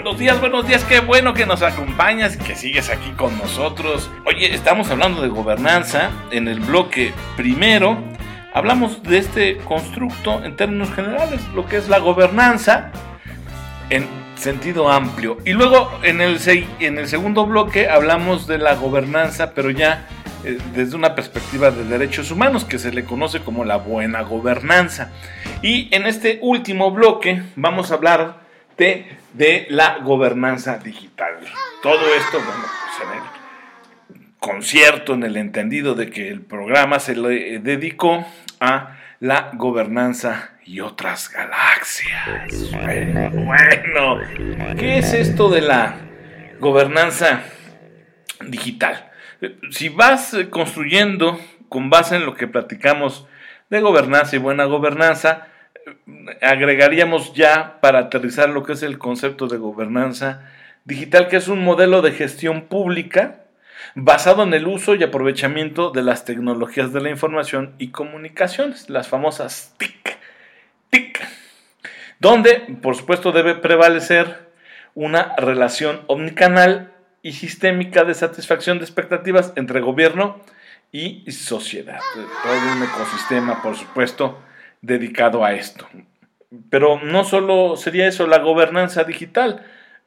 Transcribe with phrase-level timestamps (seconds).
[0.00, 4.08] Buenos días, buenos días, qué bueno que nos acompañas y que sigues aquí con nosotros.
[4.26, 7.98] Oye, estamos hablando de gobernanza en el bloque primero.
[8.54, 12.92] Hablamos de este constructo en términos generales, lo que es la gobernanza
[13.90, 14.06] en
[14.36, 15.38] sentido amplio.
[15.44, 16.38] Y luego en el,
[16.78, 20.06] en el segundo bloque hablamos de la gobernanza, pero ya
[20.44, 25.10] eh, desde una perspectiva de derechos humanos, que se le conoce como la buena gobernanza.
[25.60, 28.47] Y en este último bloque vamos a hablar
[28.78, 31.34] de, la gobernanza digital.
[31.82, 33.22] Todo esto, bueno, pues en el
[34.38, 38.24] concierto, en el entendido de que el programa se le dedicó
[38.60, 42.70] a la gobernanza y otras galaxias.
[43.32, 44.20] Bueno,
[44.78, 45.96] ¿qué es esto de la
[46.60, 47.42] gobernanza
[48.46, 49.10] digital?
[49.70, 53.26] Si vas construyendo con base en lo que platicamos
[53.70, 55.48] de gobernanza y buena gobernanza,
[56.40, 60.50] agregaríamos ya para aterrizar lo que es el concepto de gobernanza
[60.84, 63.44] digital, que es un modelo de gestión pública
[63.94, 69.08] basado en el uso y aprovechamiento de las tecnologías de la información y comunicaciones, las
[69.08, 70.18] famosas TIC,
[70.90, 71.20] TIC,
[72.18, 74.48] donde por supuesto debe prevalecer
[74.94, 76.92] una relación omnicanal
[77.22, 80.40] y sistémica de satisfacción de expectativas entre gobierno
[80.92, 82.00] y sociedad.
[82.14, 84.38] Todo un ecosistema, por supuesto,
[84.82, 85.86] dedicado a esto.
[86.70, 89.64] Pero no solo sería eso, la gobernanza digital,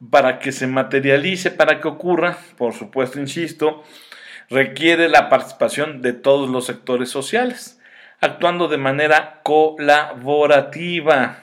[0.10, 3.84] para que se materialice, para que ocurra, por supuesto, insisto,
[4.50, 7.80] requiere la participación de todos los sectores sociales,
[8.20, 11.40] actuando de manera colaborativa.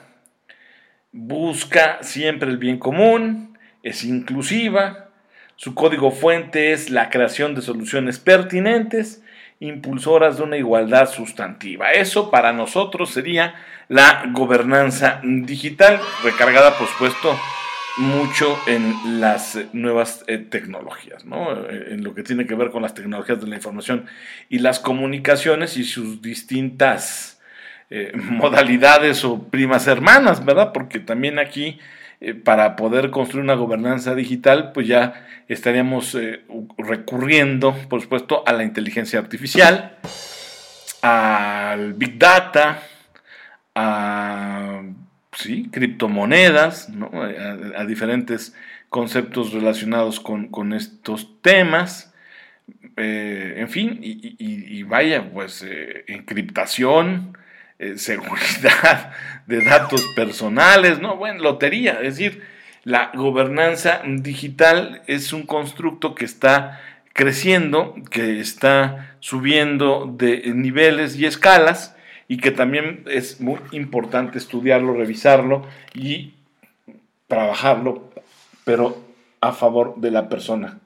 [1.11, 5.09] Busca siempre el bien común, es inclusiva,
[5.55, 9.21] su código fuente es la creación de soluciones pertinentes
[9.59, 11.91] impulsoras de una igualdad sustantiva.
[11.91, 13.55] Eso para nosotros sería
[13.87, 17.37] la gobernanza digital, recargada por supuesto
[17.97, 21.51] mucho en las nuevas eh, tecnologías, ¿no?
[21.67, 24.05] Eh, en lo que tiene que ver con las tecnologías de la información
[24.47, 27.41] y las comunicaciones y sus distintas
[27.89, 30.71] eh, modalidades o primas hermanas, ¿verdad?
[30.71, 31.79] Porque también aquí
[32.21, 36.41] eh, para poder construir una gobernanza digital, pues ya estaríamos eh,
[36.77, 39.97] recurriendo, por supuesto, a la inteligencia artificial,
[41.01, 42.83] al Big Data,
[43.73, 44.81] a
[45.71, 46.89] criptomonedas,
[47.77, 48.53] a, diferentes
[48.89, 52.13] conceptos relacionados con, estos temas.
[52.97, 55.65] Eh, en fin, y, vaya, pues
[56.07, 57.37] encriptación,
[57.79, 59.11] eh, seguridad
[59.47, 61.15] de datos personales, ¿no?
[61.15, 62.43] Bueno, lotería, es decir,
[62.83, 66.79] la gobernanza digital es un constructo que está
[67.13, 71.95] creciendo, que está subiendo de niveles y escalas
[72.27, 76.33] y que también es muy importante estudiarlo, revisarlo y
[77.27, 78.11] trabajarlo,
[78.65, 79.01] pero
[79.41, 80.79] a favor de la persona.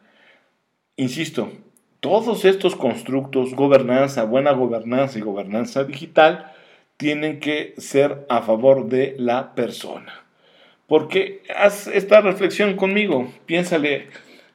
[0.96, 1.52] Insisto,
[2.00, 6.52] todos estos constructos, gobernanza, buena gobernanza y gobernanza digital,
[6.98, 10.24] tienen que ser a favor de la persona.
[10.88, 14.08] Porque haz esta reflexión conmigo, piénsale,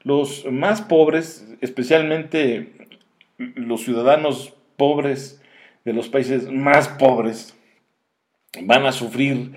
[0.02, 2.72] los más pobres, especialmente
[3.38, 5.42] los ciudadanos pobres
[5.84, 7.56] de los países más pobres,
[8.62, 9.52] van a sufrir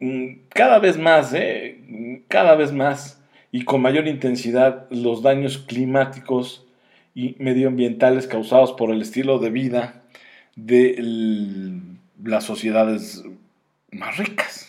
[0.00, 2.24] mm, cada vez más, ¿eh?
[2.28, 3.22] cada vez más
[3.52, 6.66] y con mayor intensidad los daños climáticos
[7.14, 10.02] y medioambientales causados por el estilo de vida
[10.54, 13.24] del las sociedades
[13.90, 14.68] más ricas.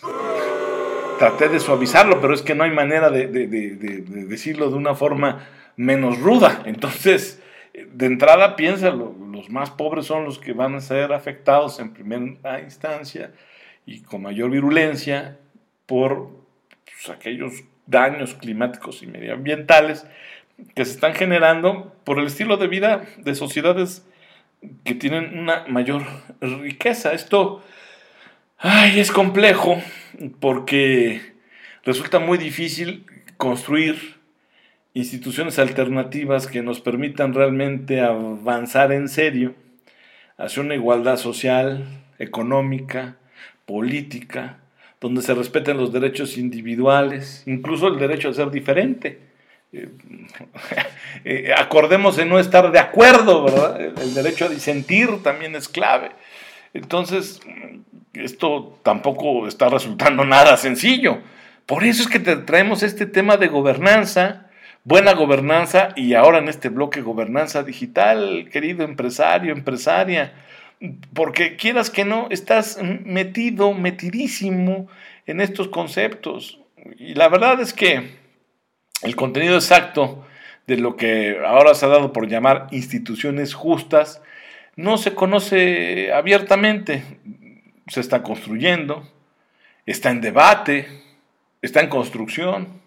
[1.18, 6.18] Traté de suavizarlo, pero es que no hay manera de, decirlo de una forma menos
[6.20, 6.62] ruda.
[6.66, 7.42] Entonces,
[7.74, 12.60] de entrada, piénsalo, los más pobres son los que van a ser afectados en primera
[12.60, 13.32] instancia
[13.86, 15.38] y con mayor virulencia
[15.86, 16.30] por
[16.84, 20.06] pues, aquellos daños climáticos y medioambientales
[20.74, 24.07] que se están generando por el estilo de vida de sociedades
[24.84, 26.02] que tienen una mayor
[26.40, 27.12] riqueza.
[27.12, 27.62] Esto
[28.58, 29.80] ay, es complejo
[30.40, 31.20] porque
[31.84, 33.06] resulta muy difícil
[33.36, 34.16] construir
[34.94, 39.54] instituciones alternativas que nos permitan realmente avanzar en serio
[40.36, 41.84] hacia una igualdad social,
[42.18, 43.16] económica,
[43.64, 44.58] política,
[45.00, 49.27] donde se respeten los derechos individuales, incluso el derecho a ser diferente.
[49.72, 49.88] Eh,
[51.24, 53.80] eh, acordemos en no estar de acuerdo, ¿verdad?
[53.80, 56.10] El derecho a disentir también es clave.
[56.74, 57.40] Entonces,
[58.14, 61.18] esto tampoco está resultando nada sencillo.
[61.66, 64.46] Por eso es que te traemos este tema de gobernanza,
[64.84, 70.32] buena gobernanza y ahora en este bloque gobernanza digital, querido empresario, empresaria,
[71.12, 74.88] porque quieras que no, estás metido, metidísimo
[75.26, 76.60] en estos conceptos.
[76.98, 78.16] Y la verdad es que
[79.02, 80.24] el contenido exacto
[80.66, 84.22] de lo que ahora se ha dado por llamar instituciones justas
[84.76, 87.02] no se conoce abiertamente.
[87.88, 89.08] Se está construyendo,
[89.86, 90.86] está en debate,
[91.62, 92.80] está en construcción.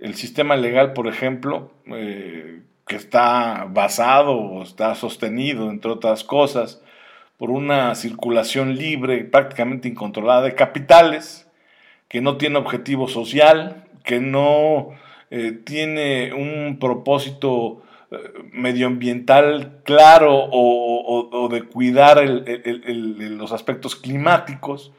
[0.00, 6.82] El sistema legal, por ejemplo, eh, que está basado o está sostenido, entre otras cosas,
[7.36, 11.49] por una circulación libre, prácticamente incontrolada de capitales,
[12.10, 14.88] que no tiene objetivo social, que no
[15.30, 18.16] eh, tiene un propósito eh,
[18.52, 24.92] medioambiental claro o, de cuidar los aspectos climáticos,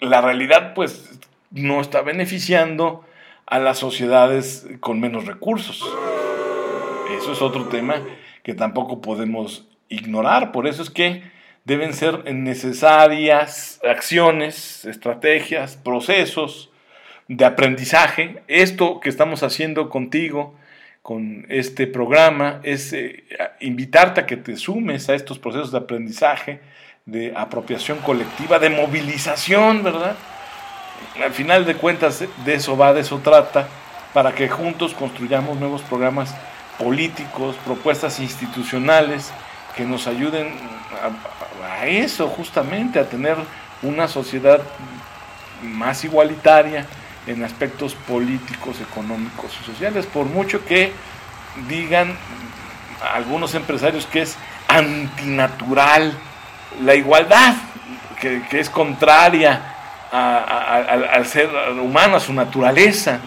[0.00, 1.20] la realidad pues
[1.50, 3.04] no está beneficiando
[3.46, 5.86] a las sociedades con menos recursos.
[7.18, 7.96] Eso es otro tema
[8.42, 10.52] que tampoco podemos ignorar.
[10.52, 11.22] Por eso es que
[11.70, 16.68] deben ser necesarias acciones, estrategias, procesos
[17.28, 18.42] de aprendizaje.
[18.48, 20.56] Esto que estamos haciendo contigo,
[21.02, 23.22] con este programa, es eh,
[23.60, 26.58] invitarte a que te sumes a estos procesos de aprendizaje,
[27.06, 30.16] de apropiación colectiva, de movilización, ¿verdad?
[31.22, 33.68] Al final de cuentas, de eso va, de eso trata,
[34.12, 36.34] para que juntos construyamos nuevos programas
[36.80, 39.32] políticos, propuestas institucionales
[39.76, 40.52] que nos ayuden
[41.62, 43.36] a, eso justamente, a tener
[43.82, 44.60] una sociedad
[45.62, 46.86] más igualitaria
[47.26, 50.92] en aspectos políticos, económicos y sociales, por mucho que
[51.68, 52.16] digan
[53.14, 54.36] algunos empresarios que es
[54.68, 56.12] antinatural
[56.84, 57.54] la igualdad,
[58.20, 59.76] que, es contraria
[60.12, 61.48] al ser
[61.80, 63.18] humano, a su naturaleza.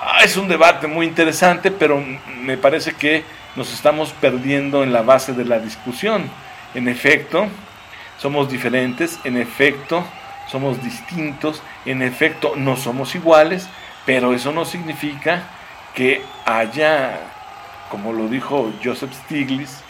[0.00, 2.02] Ah, es un debate muy interesante, pero
[2.40, 3.24] me parece que
[3.56, 6.30] nos estamos perdiendo en la base de la discusión.
[6.74, 7.46] En efecto,
[8.18, 10.04] somos diferentes, en efecto,
[10.50, 13.68] somos distintos, en efecto, no somos iguales,
[14.06, 15.42] pero eso no significa
[15.94, 17.18] que haya,
[17.90, 19.82] como lo dijo Joseph Stiglitz,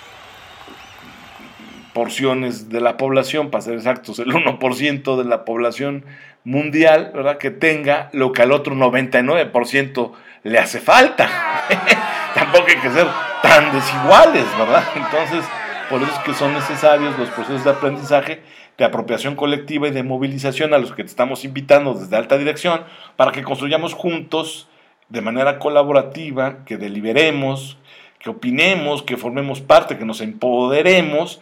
[1.93, 6.05] porciones de la población, para ser exactos, el 1% de la población
[6.44, 7.38] mundial, ¿verdad?
[7.38, 10.12] Que tenga lo que al otro 99%
[10.44, 11.29] le hace falta.
[12.34, 13.06] Tampoco hay que ser
[13.43, 14.84] tan desiguales, ¿verdad?
[14.94, 15.44] Entonces,
[15.90, 18.43] por eso es que son necesarios los procesos de aprendizaje,
[18.79, 22.82] de apropiación colectiva y de movilización a los que te estamos invitando desde alta dirección
[23.17, 24.69] para que construyamos juntos
[25.08, 27.76] de manera colaborativa, que deliberemos,
[28.19, 31.40] que opinemos, que formemos parte, que nos empoderemos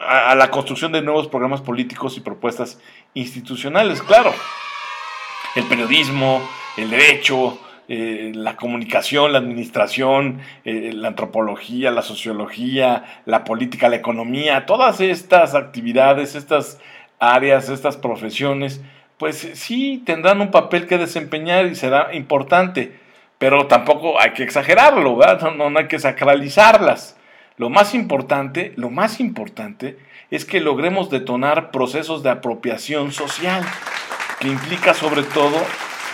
[0.00, 2.80] a, la construcción de nuevos programas políticos y propuestas
[3.12, 4.02] institucionales.
[4.02, 4.32] Claro,
[5.54, 6.42] el periodismo,
[6.76, 7.58] el derecho,
[7.88, 15.00] eh, la comunicación, la administración, eh, la antropología, la sociología, la política, la economía, todas
[15.00, 16.80] estas actividades, estas
[17.18, 18.80] áreas, estas profesiones,
[19.18, 22.98] pues sí tendrán un papel que desempeñar y será importante,
[23.38, 25.18] pero tampoco hay que exagerarlo,
[25.56, 27.18] No, no hay que sacralizarlas.
[27.56, 29.98] Lo más importante, lo más importante
[30.30, 33.62] es que logremos detonar procesos de apropiación social,
[34.40, 35.56] que implica sobre todo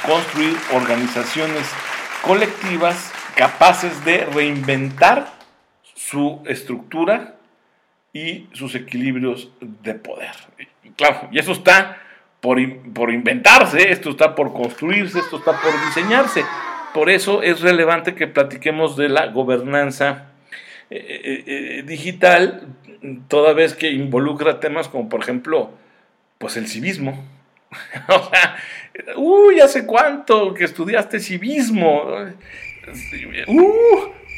[0.07, 1.67] construir organizaciones
[2.23, 5.33] colectivas capaces de reinventar
[5.95, 7.37] su estructura
[8.13, 10.33] y sus equilibrios de poder.
[10.97, 11.99] claro, y eso está
[12.41, 12.59] por,
[12.93, 16.45] por inventarse, esto está por construirse, esto está por diseñarse.
[16.93, 20.31] Por eso es relevante que platiquemos de la gobernanza
[20.91, 22.63] eh, eh, eh, digital,
[23.29, 25.71] toda vez que involucra temas como, por ejemplo,
[26.39, 27.25] pues el civismo.
[28.09, 28.57] o sea,
[29.17, 32.05] uy, hace cuánto que estudiaste civismo.
[33.47, 33.57] Uh,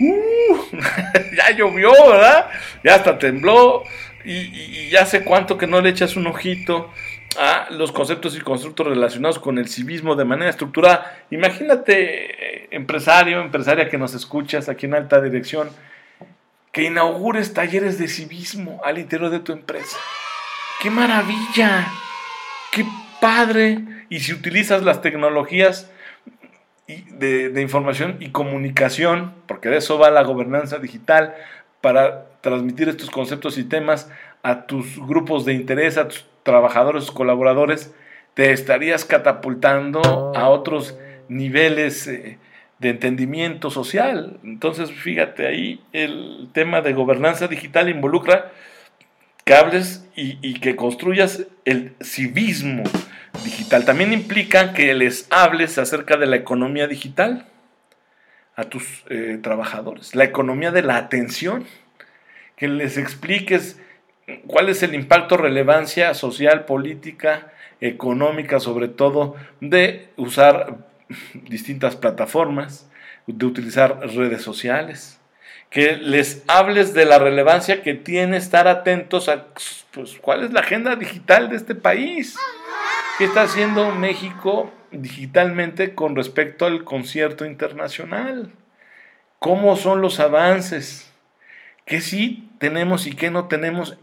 [0.01, 0.67] uh,
[1.37, 2.51] ya llovió, ¿verdad?
[2.85, 3.85] Ya hasta tembló.
[4.25, 6.93] Y, ya hace cuánto que no le echas un ojito
[7.39, 11.25] a los conceptos y constructos relacionados con el civismo de manera estructurada.
[11.31, 15.71] Imagínate, empresario, empresaria que nos escuchas aquí en alta dirección,
[16.73, 19.97] que inaugures talleres de civismo al interior de tu empresa.
[20.81, 21.87] ¡Qué maravilla!
[22.71, 22.85] ¡Qué
[23.23, 23.79] padre!
[24.11, 25.89] Y si utilizas las tecnologías
[26.89, 31.35] de, de, información y comunicación, porque de eso va la gobernanza digital,
[31.81, 34.11] para transmitir estos conceptos y temas
[34.43, 37.95] a tus grupos de interés, a tus trabajadores, colaboradores,
[38.35, 40.99] te estarías catapultando a otros
[41.29, 42.09] niveles.
[42.09, 42.39] Eh,
[42.81, 44.41] de entendimiento social.
[44.43, 48.51] Entonces, fíjate ahí, el tema de gobernanza digital involucra
[49.45, 52.83] cables y, y, que construyas el civismo
[53.45, 53.85] digital.
[53.85, 57.47] También implica que les hables acerca de la economía digital
[58.55, 61.67] a tus eh, trabajadores, la economía de la atención,
[62.57, 63.81] que les expliques
[64.47, 70.77] cuál es el impacto, relevancia social, política, económica, sobre todo de usar
[71.49, 72.89] distintas plataformas,
[73.27, 75.19] de utilizar redes sociales,
[75.71, 79.47] que les hables de la relevancia que tiene estar atentos a
[79.93, 82.37] pues, cuál es la agenda digital de este país,
[83.23, 88.51] qué está haciendo México digitalmente con respecto al concierto internacional,
[89.39, 91.15] cómo son los avances,
[91.85, 93.97] qué sí tenemos y qué no tenemos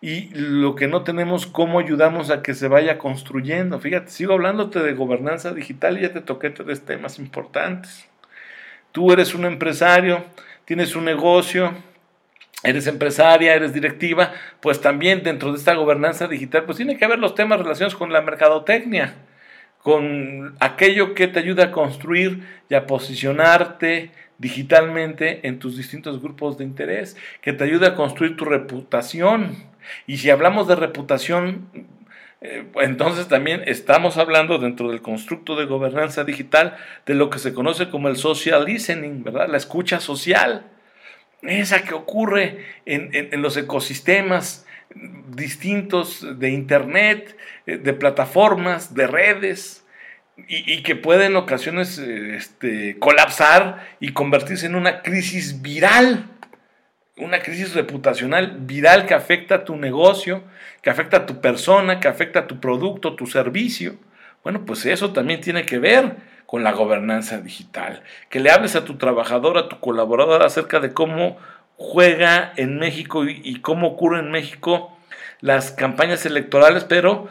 [0.00, 3.80] y lo que no tenemos, cómo ayudamos a que se vaya construyendo.
[3.80, 8.08] Fíjate, sigo hablándote de gobernanza digital y ya te toqué tres temas importantes.
[8.92, 10.22] Tú eres un empresario,
[10.64, 11.72] tienes un negocio,
[12.62, 17.18] eres empresaria, eres directiva, pues también dentro de esta gobernanza digital, pues tiene que haber
[17.18, 19.14] los temas relacionados con la mercadotecnia,
[19.82, 26.58] con aquello que te ayuda a construir y a posicionarte digitalmente en tus distintos grupos
[26.58, 29.56] de interés, que te ayuda a construir tu reputación.
[30.06, 31.68] Y si hablamos de reputación,
[32.40, 37.52] eh, entonces también estamos hablando dentro del constructo de gobernanza digital de lo que se
[37.52, 39.48] conoce como el social listening, ¿verdad?
[39.48, 40.64] La escucha social,
[41.42, 44.66] esa que ocurre en, los ecosistemas
[45.28, 49.84] distintos de Internet, eh, de plataformas, de redes,
[50.48, 56.30] y, que puede en ocasiones eh, este, colapsar y convertirse en una crisis viral
[57.20, 60.42] una crisis reputacional viral que afecta a tu negocio,
[60.82, 63.96] que afecta a tu persona, que afecta a tu producto, tu servicio.
[64.42, 66.16] Bueno, pues eso también tiene que ver
[66.50, 68.02] con la gobernanza digital.
[68.28, 71.38] Que le hables a tu trabajador, a tu colaborador acerca de cómo
[71.76, 74.92] juega en México y, cómo ocurre en México
[75.40, 77.28] las campañas electorales, pero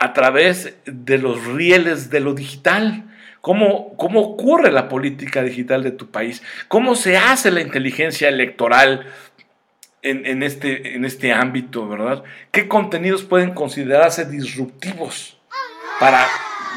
[0.00, 3.04] a, través de los rieles de lo digital.
[3.42, 9.04] Cómo, cómo ocurre la política digital de tu país, cómo se hace la inteligencia electoral
[10.00, 12.24] en, este, en este ámbito, ¿verdad?
[12.50, 15.38] ¿Qué contenidos pueden considerarse disruptivos
[16.00, 16.26] para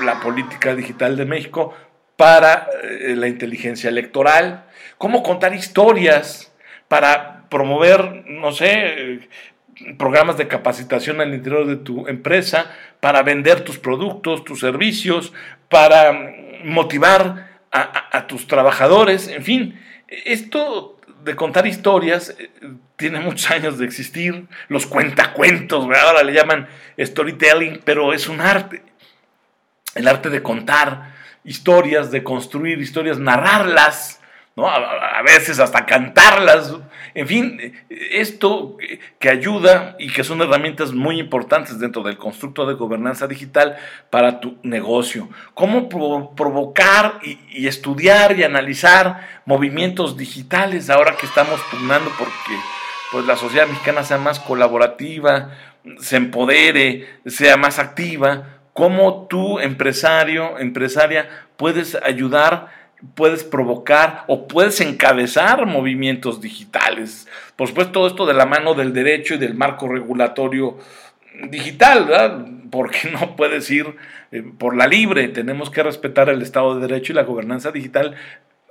[0.03, 1.73] la política digital de México,
[2.15, 4.65] para eh, la inteligencia electoral?
[4.97, 6.51] ¿Cómo contar historias
[6.87, 9.29] para promover, no sé,
[9.97, 15.33] programas de capacitación al interior de tu empresa, para vender tus productos, tus servicios,
[15.69, 16.13] para
[16.63, 22.49] motivar a, a tus trabajadores, en fin, esto de contar historias eh,
[22.95, 24.47] tiene muchos años de existir.
[24.67, 26.67] Los cuentacuentos, ahora le llaman
[26.99, 28.81] storytelling, pero es un arte.
[29.97, 34.17] El arte de contar historias, de construir historias, narrarlas
[34.65, 36.73] a, veces hasta cantarlas,
[37.13, 38.77] en fin, esto
[39.19, 43.77] que ayuda y que son herramientas muy importantes dentro del constructo de gobernanza digital
[44.09, 45.29] para tu negocio.
[45.53, 52.59] Cómo provocar y, estudiar y analizar movimientos digitales ahora que estamos pugnando porque
[53.11, 55.51] pues, la sociedad mexicana sea más colaborativa,
[55.99, 58.56] se empodere, sea más activa.
[58.77, 62.67] Cómo tú, empresario, empresaria, puedes ayudar
[63.15, 67.27] puedes provocar o puedes encabezar movimientos digitales.
[67.55, 70.77] Por supuesto, todo esto de la mano del derecho y del marco regulatorio
[71.49, 72.45] digital, ¿verdad?
[72.69, 73.95] Porque no puedes ir
[74.31, 78.13] eh, por la libre, tenemos que respetar el Estado de Derecho y la gobernanza digital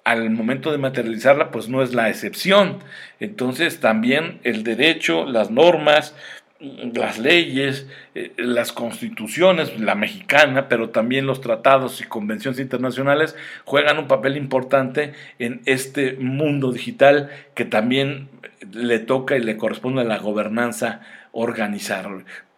[0.04, 2.78] al momento de materializarla, pues no es la excepción.
[3.18, 6.14] Entonces también el derecho, las normas,
[6.58, 13.98] las leyes, eh, las constituciones, la mexicana, pero también los tratados y convenciones internacionales juegan
[13.98, 18.28] un papel importante en este mundo digital que también
[18.72, 22.08] le toca y le corresponde a la gobernanza organizar.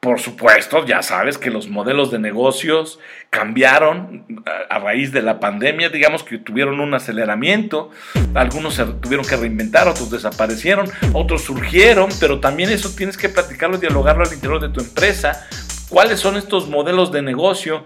[0.00, 3.00] Por supuesto, ya sabes que los modelos de negocios
[3.30, 7.90] cambiaron a raíz de la pandemia, digamos que tuvieron un aceleramiento,
[8.34, 13.76] algunos se tuvieron que reinventar, otros desaparecieron, otros surgieron, pero también eso tienes que platicarlo
[13.76, 15.48] y dialogarlo al interior de tu empresa.
[15.88, 17.84] ¿Cuáles son estos modelos de negocio?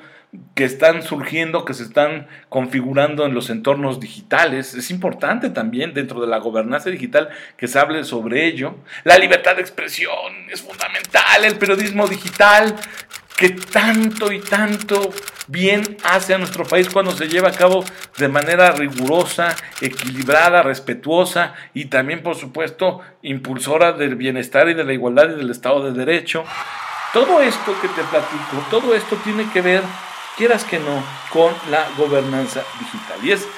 [0.54, 4.74] Que están surgiendo, que se están configurando en los entornos digitales.
[4.74, 8.76] Es importante también dentro de la gobernanza digital que se hable sobre ello.
[9.04, 12.74] La libertad de expresión es fundamental, el periodismo digital
[13.36, 15.10] que tanto y tanto
[15.48, 17.84] bien hace a nuestro país cuando se lleva a cabo
[18.16, 24.92] de manera rigurosa, equilibrada, respetuosa y también, por supuesto, impulsora del bienestar y de la
[24.92, 26.44] igualdad y del Estado de Derecho.
[27.12, 29.82] Todo esto que te platico, todo esto tiene que ver
[30.36, 33.18] quieras que no, con la gobernanza digital.
[33.24, 33.48] Y es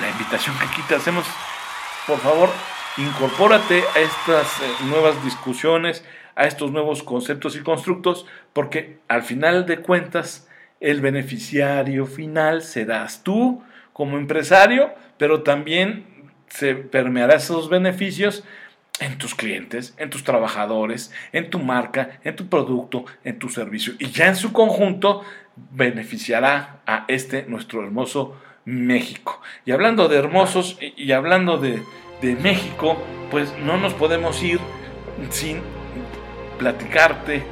[0.00, 1.24] la invitación que aquí te hacemos,
[2.06, 2.50] por favor,
[2.96, 6.04] incorpórate a estas eh, nuevas discusiones,
[6.34, 10.48] a estos nuevos conceptos y constructos, porque al final de cuentas,
[10.80, 16.06] el beneficiario final serás tú como empresario, pero también
[16.48, 18.44] se permeará esos beneficios
[19.00, 23.94] en tus clientes, en tus trabajadores, en tu marca, en tu producto, en tu servicio.
[23.98, 25.24] Y ya en su conjunto
[25.72, 29.40] beneficiará a este nuestro hermoso México.
[29.64, 31.82] Y hablando de hermosos y hablando de,
[32.20, 32.96] de México,
[33.30, 34.60] pues no nos podemos ir
[35.30, 35.60] sin
[36.58, 37.42] platicarte,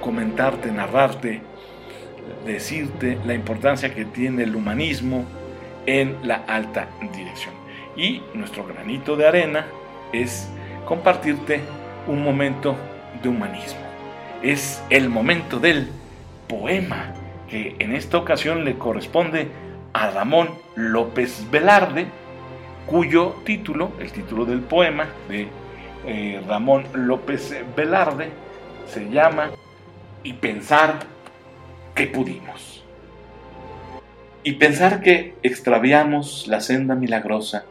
[0.00, 1.42] comentarte, narrarte,
[2.46, 5.24] decirte la importancia que tiene el humanismo
[5.86, 7.54] en la alta dirección.
[7.96, 9.66] Y nuestro granito de arena
[10.12, 10.48] es
[10.84, 11.60] compartirte
[12.06, 12.76] un momento
[13.22, 13.80] de humanismo.
[14.42, 15.88] Es el momento del
[16.46, 17.14] poema
[17.50, 19.48] que en esta ocasión le corresponde
[19.92, 22.06] a Ramón López Velarde,
[22.86, 25.48] cuyo título, el título del poema de
[26.06, 28.30] eh, Ramón López Velarde,
[28.86, 29.50] se llama
[30.22, 31.00] Y pensar
[31.94, 32.84] que pudimos.
[34.44, 37.64] Y pensar que extraviamos la senda milagrosa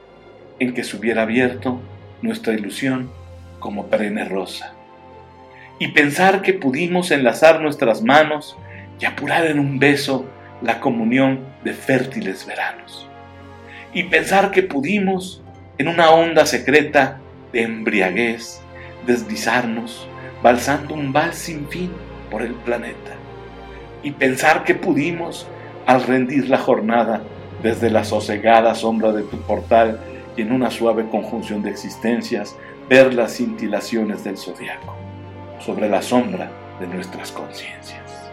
[0.60, 1.80] en que se hubiera abierto
[2.22, 3.10] nuestra ilusión
[3.60, 4.74] como perenne rosa.
[5.80, 8.58] Y pensar que pudimos enlazar nuestras manos
[9.00, 10.26] y apurar en un beso
[10.62, 13.08] la comunión de fértiles veranos.
[13.94, 15.42] Y pensar que pudimos,
[15.78, 17.20] en una onda secreta
[17.54, 18.62] de embriaguez,
[19.06, 20.08] deslizarnos,
[20.42, 21.92] balsando un vals sin fin
[22.30, 23.16] por el planeta.
[24.04, 25.48] Y pensar que pudimos,
[25.86, 27.22] al rendir la jornada
[27.64, 30.00] desde la sosegada sombra de tu portal
[30.36, 32.56] y en una suave conjunción de existencias,
[32.90, 34.96] ver las cintilaciones del zodiaco
[35.60, 38.27] sobre la sombra de nuestras conciencias.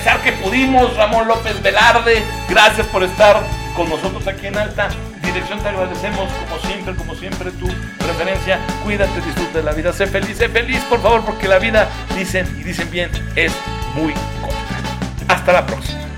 [0.00, 3.42] Y pensar que pudimos, Ramón López Velarde, gracias por estar
[3.76, 4.88] con nosotros aquí en Alta
[5.22, 5.60] Dirección.
[5.60, 7.66] Te agradecemos, como siempre, como siempre, tu
[7.98, 8.58] preferencia.
[8.82, 12.46] Cuídate, disfruta de la vida, sé feliz, sé feliz, por favor, porque la vida, dicen
[12.58, 13.52] y dicen bien, es
[13.94, 15.34] muy corta.
[15.34, 16.09] Hasta la próxima.